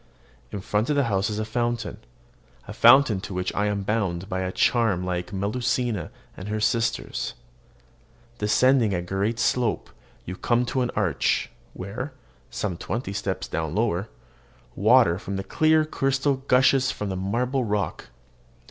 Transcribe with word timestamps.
In 0.51 0.61
front 0.61 0.89
of 0.89 0.95
the 0.95 1.03
house 1.03 1.29
is 1.29 1.37
a 1.37 1.45
fountain, 1.45 1.99
a 2.67 2.73
fountain 2.73 3.21
to 3.21 3.35
which 3.35 3.53
I 3.53 3.67
am 3.67 3.83
bound 3.83 4.27
by 4.27 4.39
a 4.39 4.51
charm 4.51 5.03
like 5.05 5.31
Melusina 5.31 6.09
and 6.35 6.47
her 6.47 6.59
sisters. 6.59 7.35
Descending 8.39 8.95
a 8.95 9.03
gentle 9.03 9.37
slope, 9.37 9.91
you 10.25 10.35
come 10.37 10.65
to 10.65 10.81
an 10.81 10.89
arch, 10.95 11.51
where, 11.75 12.13
some 12.49 12.77
twenty 12.77 13.13
steps 13.13 13.47
lower 13.53 14.01
down, 14.01 14.07
water 14.75 15.13
of 15.17 15.37
the 15.37 15.43
clearest 15.43 15.91
crystal 15.91 16.37
gushes 16.47 16.89
from 16.89 17.09
the 17.09 17.15
marble 17.15 17.63
rock. 17.63 18.07